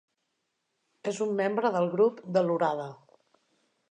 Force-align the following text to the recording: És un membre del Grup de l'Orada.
És 1.11 1.19
un 1.25 1.35
membre 1.41 1.71
del 1.77 1.87
Grup 1.95 2.23
de 2.37 2.45
l'Orada. 2.47 2.91